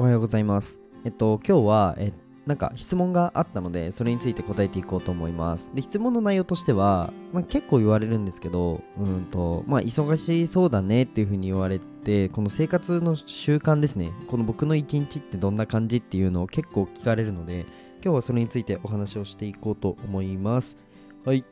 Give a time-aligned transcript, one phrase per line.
[0.00, 0.80] おはようございます。
[1.04, 2.14] えっと、今日は、え
[2.46, 5.70] なんか質問があったので、それについて答えていこうと思います。
[5.74, 17.66] で、質問の内容としては、まあ、結構言われるんですけど、うんと、まあ、忙しそうだねっていうふうに言われて、この生活の習慣ですね、この僕の一日ってどんな感じっていうのを結構聞かれるので、
[18.02, 20.78] 今日はそれについてお話をしていこうと思います。
[21.26, 21.44] はい。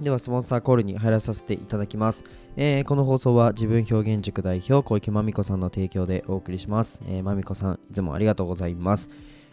[0.00, 2.24] では、スポンサーコールに入らさせていただきます。
[2.56, 7.02] えー、この放送は自分表現塾代表小池まみこさんの提供でお送りします。
[7.06, 9.10] えー、まみこさん、いつもありがとうございます。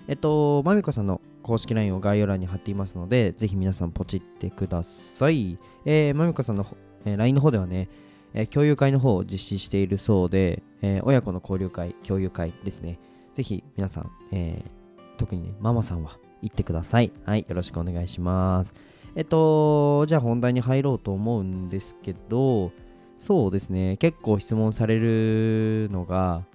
[0.07, 5.57] えっと、まみこさんの公式 LINE を概要欄に貼っていますので、ぜひ皆さんポチってください。
[5.85, 6.65] えー、まみこさんの、
[7.05, 7.89] えー、LINE の方ではね、
[8.33, 12.99] えー、共有会の方を実施しているそうで、えー、親子の交流会、共有会ですね。
[13.35, 17.11] ぜひ皆さん、えー、特にね、ママさんは行ってください。
[17.25, 18.73] はい、よろしくお願いします。
[19.19, 22.71] えっと、じゃあ本題に入ろうと思うんですけど、
[23.17, 23.97] そうですね。
[23.97, 26.45] 結構質問されるのが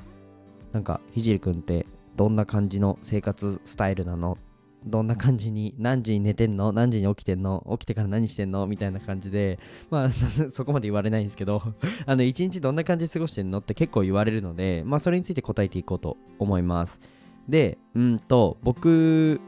[0.72, 1.84] なんかひじりくんって
[2.16, 4.38] どんな感じの生活スタイルなの？
[4.86, 6.72] どんな感じに何時に寝てんの？
[6.72, 7.66] 何時に起きてんの？
[7.72, 8.66] 起きてから何してんの？
[8.66, 9.58] みたいな感じで
[9.90, 11.60] まあ そこまで言われないんですけど
[12.06, 13.58] あの一日どんな感じで過ごしてんの？
[13.58, 16.98] って結構言われるのでまあそれについて答えていこうと思います。
[17.46, 19.38] でうんと僕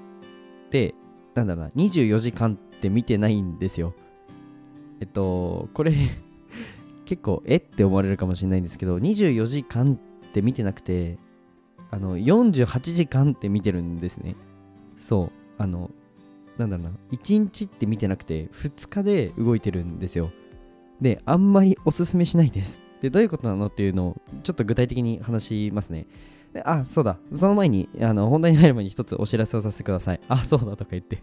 [0.66, 0.94] って
[1.34, 3.94] なんだろうな24時間って見てないんですよ。
[5.00, 5.92] えっとこれ
[7.04, 11.18] 結構えって思われるかもしれないんですけど24時間って見てなくて
[11.90, 14.36] あの48時間って見てるんですね。
[14.96, 15.90] そうあの
[16.58, 20.30] なんだろうな1日って見てなくて2日で動いてるんですよ。
[21.00, 22.80] であんまりおすすめしないです。
[23.02, 26.06] でどういうことなのっていうのをちょっと具体的に話しますね。
[26.52, 27.18] であそうだ。
[27.32, 30.20] その前にあの本題に入る前に一つお知らせをさせてください。
[30.28, 31.22] あそうだとか言って。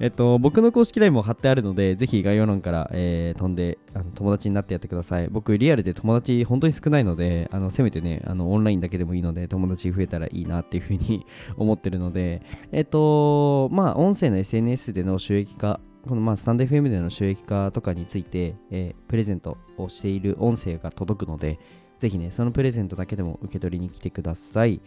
[0.00, 5.28] えっと、僕の公式 LINE も貼ってあるので、ぜひ概要欄から、えー、飛んであの友達になってやってください。
[5.28, 11.26] 僕、リアルで友達本当に少ないので、あのせめてねあの、オンラインだけでもいいので、友達増えたらいいなっていうふうに
[11.58, 12.40] 思ってるので、
[12.72, 21.58] えっと、まあ、音声の SNS での収益化、このまあスタンド FM での収益化とかについて、えー、プレゼントをしている音声が届くので、
[21.98, 24.80] ぜひね、そのプレゼントだけでも受け取りに来てください。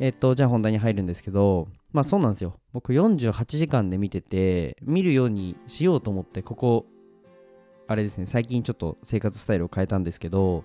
[0.00, 2.54] えっと、じゃあ本題に入るんですけど、まあそうなんですよ。
[2.72, 6.86] 僕48時間で見てて、見るようにしようと思って、ここ、
[7.88, 10.62] あれですね、最近ちょっと生活スタイルを変えたんですけど、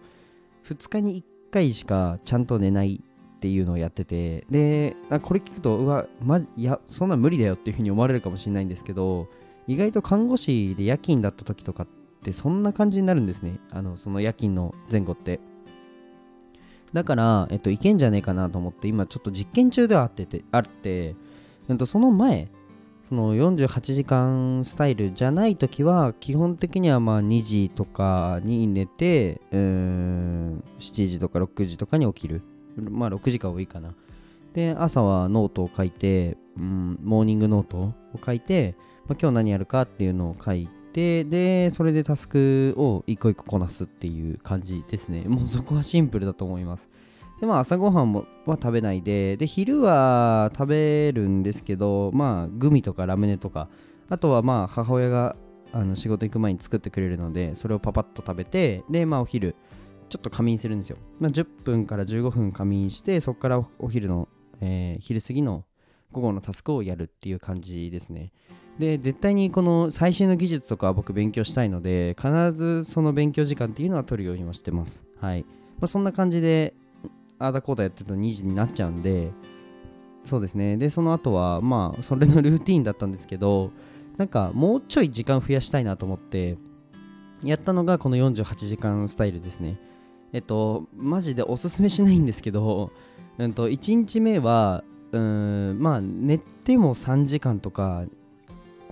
[0.66, 9.28] 2日に1回しかちゃんと寝ないっていうのをやってて、で、これ聞くと、うわ、ま、いや、そんな無理だよっていうふうに思われるかもしれないんですけど、
[9.68, 11.88] 意外と看護師で夜勤だった時とかっ
[12.24, 13.60] てそんな感じになるんですね。
[13.72, 15.40] あの、その夜勤の前後って。
[16.94, 21.16] だから、えっと、いけんじゃねえかなと思って、今ちょっと実験中ではあってて、あって、
[21.70, 22.50] えっと、その前、
[23.10, 32.42] その48時間スタイルじゃない時は、基本的にはまあ2時とかに寝て、うん、7時とか6時とかに起きる。
[32.78, 33.96] まあ6時間多いかな。
[34.54, 37.94] で、朝はノートを書いて、うん、モーニングノートを
[38.24, 38.76] 書いて、
[39.08, 45.24] まあ、今日何やるかっていうのを書いてて、でそれでタスクを一個一個こなすっていう感じですね。
[45.28, 46.90] もうそこはシンプルだと思います。
[47.42, 53.68] でまあ朝ごはんは食べないでで昼は食べるんですけどまあグミとかラムネとか
[54.08, 55.36] あとはまあ母親が
[55.74, 59.56] あの仕事行く前に作ってくれるのでそれをパパッと食べてでまあお昼
[60.10, 64.30] ちょっと仮眠するんですよ、まあ、10分から15分仮眠してそこからお昼の、
[64.62, 65.66] えー、昼過ぎの
[66.12, 68.32] 午後のタスクをやるっていう感じですね。
[68.80, 75.04] で絶対にこの最新の技術とかは僕勉強したいので必ずその勉強時間っていうのは取るようにもしてます。
[75.20, 75.44] はい。
[75.44, 76.74] まあ、そんな感じで
[77.40, 79.32] ああだこうだやってると2時になっちゃうんで
[80.26, 80.78] そうですね。
[80.78, 83.72] でその後はまあそれのルーティンだったんですけど
[84.18, 86.58] なんかもうちょい時間増やしたいなと思って
[87.44, 89.80] やったのがこの48時間スタイルですね。
[90.32, 92.92] えっとマジでおすすめしないんですけど、
[93.38, 98.06] うんと、1日目はうんまあ寝ても3時間とか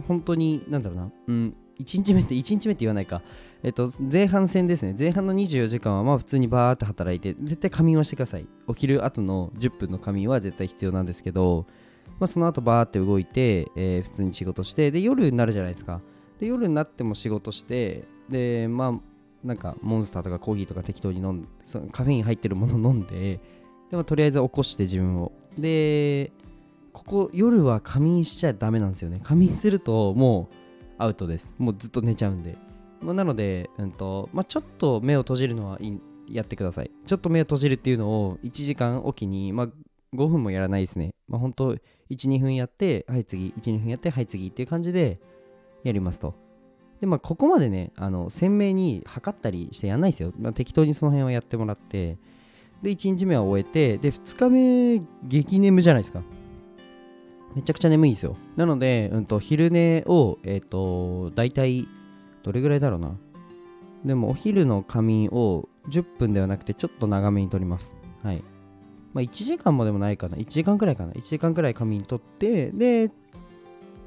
[0.02, 3.22] 本当に、なんだろうな、うん、1日目って、1日目って言わないか、
[3.64, 8.48] えっと、前半戦ですね、前半の24時間はまあ普通にバーって働いて、絶対仮眠はしてください。
[8.68, 11.66] 起きる後の10分の仮眠は絶対必要なんですけど、
[12.20, 16.02] まあ、その後バーって動いて、えー、普通に仕事して、で、夜になるじゃないですか。
[16.40, 23.40] で、夜になっても仕事して、で、まあ、なんかモンスターとかコーヒーとか適当に飲んで、そのカフェイン入ってるもの飲んで、
[23.90, 25.32] でもとりあえず起こして自分を。
[25.58, 26.32] で、
[27.06, 29.22] ここ夜は仮眠しちゃダメなんですよね。
[29.24, 30.56] 仮眠するともう
[31.00, 31.52] アウトです。
[31.58, 32.58] もうずっと寝ちゃうんで、
[33.02, 36.92] まあ、なので、うんとまあ、ちょっと目を閉じるのはいやってください。
[37.06, 39.68] ちょっと目を閉じるっていうのを1時間おきに、まあ、
[40.16, 41.16] 5分もやらないですね。
[41.28, 41.76] まあ本当
[42.12, 43.54] 12分やってはい次。
[43.60, 45.20] 12分やってはい次っていう感じで
[45.84, 46.36] やりますと。
[47.00, 52.18] でまあここまでねあの鮮明に測ったりしてやんないですよ、まあ、適当にその辺はやってもらって。
[52.84, 56.22] で1日目は終えてで2日目激眠じゃないですか。
[57.56, 58.38] めちゃくちゃ眠いんですよ。
[58.56, 61.88] なので、うん、と昼寝をえっ、ー、と大体
[62.44, 63.16] どれぐらいだろうな。
[64.06, 67.96] でもお昼の仮眠を10分ではなくてちょっと長めにとります。
[68.24, 68.44] はい。
[69.14, 70.38] まあ1時間もでもないかな。
[70.38, 71.12] 1時間くらいかな。
[71.14, 73.12] 1時間くらい仮眠とってで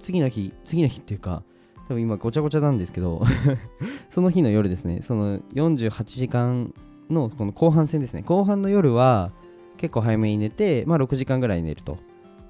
[0.00, 1.42] 次の日次の日っていうか
[1.88, 3.22] 多分今ごちゃごちゃなんですけど
[4.08, 5.02] その日の夜ですね。
[5.02, 6.72] その48時間
[7.10, 8.22] のこの後半戦ですね。
[8.22, 9.32] 後半の夜は
[9.76, 11.98] 結構早めに寝てまあ6時間ぐらい寝ると。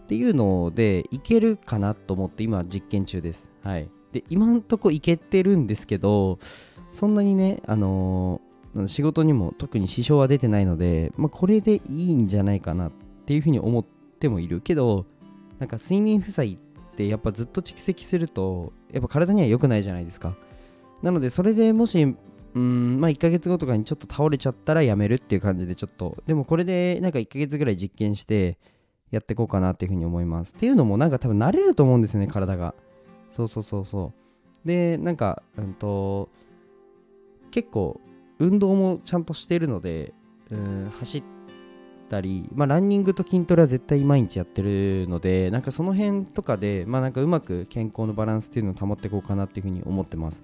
[0.05, 3.51] っていうのでいけるかなと思って今実験中です。
[3.63, 3.89] はい。
[4.13, 6.39] で今んとこいけてるんですけど
[6.93, 12.93] そんなにねあのー、仕事にも特に支障は出てないので、まあ、これでいいんじゃないかなっ
[13.27, 15.07] ていうふうに思ってもいるけど
[15.59, 20.37] なんか睡眠負債ってやっぱずっと蓄積するとやっぱ体には良くないじゃないですか。
[21.03, 22.15] なのでそれでもし
[22.55, 28.59] うんまあ1ヶ月後とかにちょっと倒れちゃったらやめるっていう感じでちょっとでもこれでなんか1ヶ月ぐらい実験して
[29.11, 30.55] やっていこうかなっていうふうに思います。
[30.55, 32.75] っていうのもなんか多分慣れると思うんですよね体が。
[33.33, 34.13] そうそうそうそ
[34.65, 34.67] う。
[34.67, 36.29] でなんかうんと
[37.51, 38.01] 結構
[38.39, 40.13] 運動もちゃんとしてるので
[40.51, 41.23] うん走っ
[42.09, 50.43] たり、まあ、ランニングと筋トレは絶対毎日やってるのでなんかその辺とかで、まあ、なんかうまく健康のバランスっていうのを保っていこうかなっていうふうに思ってます。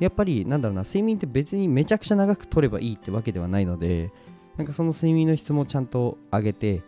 [0.00, 4.12] やっぱりなんだろうな睡眠って別にめちゃくちゃ長く取ればいいってわけではないので
[4.56, 6.82] なんかその睡眠の質もちゃんと上げて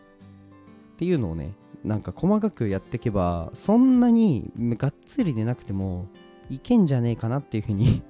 [1.01, 6.09] っていうのをねなんか細かくやっていけばそんなにがっつり寝なくても
[6.51, 8.03] いけんじゃねえかなっていうふうに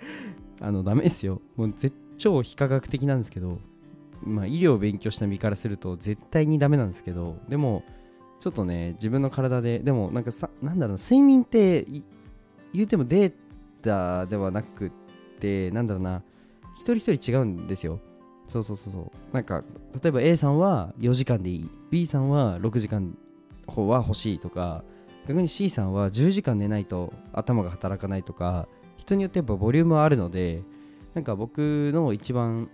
[0.60, 1.40] あのダメですよ。
[1.56, 3.60] もう絶超非科学的なんですけど
[4.22, 7.82] まあ医療を勉強した身からすると絶対にダメなんですけどでも
[8.40, 11.86] ちょっとね自分の体ででもなんかさなんだろう睡眠って
[12.74, 13.32] 言うてもデー
[13.80, 14.90] タではなくっ
[15.40, 16.22] てなんだろうな
[16.74, 18.00] 一人一人違うんですよ。
[18.46, 19.10] そうそうそうそう。
[19.32, 19.62] なんか
[20.02, 21.70] 例えば A さんは4時間でいい。
[21.90, 23.16] B さんは6時間
[23.66, 24.84] は欲しいとか
[25.26, 30.62] 逆に C さんは10時間寝ないと頭が働かないとか人によってやっぱボリュームはあるので
[31.14, 32.68] なんか僕の一番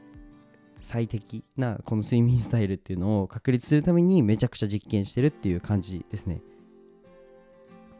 [0.81, 6.41] 最適なこの睡眠スタイルっていうのを確立するためにめちゃくちゃ実験してるっていう感じですね。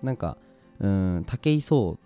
[0.03, 0.39] なんか
[0.79, 1.99] うん武井壮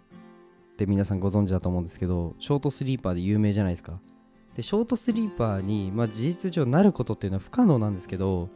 [0.72, 4.00] って皆さんご存知だと思うんですけどショートスリーパーで有名じゃないですか。
[4.56, 8.48] でショートスリーパーに、まあ、事実上なることっていうのは不可能なんですけど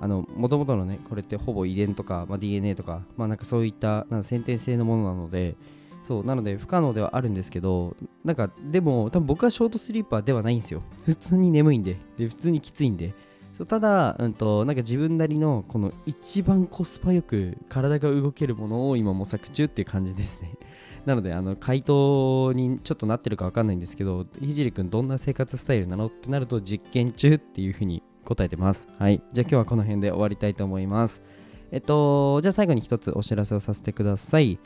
[0.00, 5.56] もともとのねこれってほぼ遺伝とか、まあ、DNA とか、まあ、なんかそういったなんか先天性のものなので
[6.02, 10.82] そうなので不可能ではあるんですけどなんかでも多分僕はショートスリーパーではないんですよ。
[11.04, 13.14] 普通に眠いんでで普通にきついんで
[13.54, 20.54] そうただ、うんと、なんか自分なりのこの一番コスパよく体が動けるものを今模索中っていう感じですね
[21.06, 28.88] なので、あの、回答にちょっとなってるかわかんないんですけど、ひじりくんどんな生活スタイルなのってなると実験中っていうふうに答えてます。
[28.98, 29.22] はい。
[29.32, 31.22] じゃあ今日はこの辺で終わりたいと思います。
[31.70, 34.58] えっと、じゃあ最後に一つお知らせをさせてください。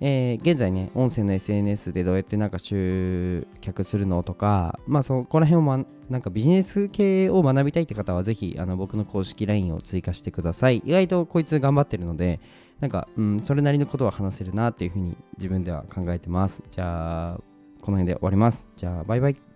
[0.00, 10.78] えー、現在ね、音声の SNS でどうやってなんか集客するのとか、まあそこら辺を、ま、なんかビジネス系を学びたいって方はぜひあの僕の公式 LINE を追加してください。
[10.84, 12.40] 意外とこいつ頑張ってるので、
[12.80, 16.62] なんか、うん、それなりのことは話せるなっていうふうに自分では考えてます。
[16.70, 17.40] じゃあ、
[17.80, 18.66] この辺で終わります。
[18.76, 19.53] じゃあ、バイバイ。